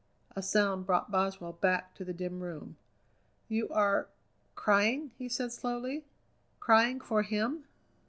[0.35, 2.75] A sound brought Boswell back to the dim room.
[3.47, 4.09] "You are
[4.55, 6.05] crying?" he said slowly;
[6.59, 7.65] "crying for him?"